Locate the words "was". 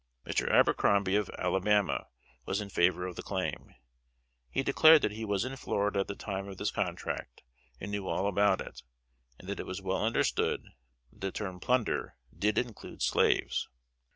2.43-2.59, 5.23-5.45, 9.67-9.79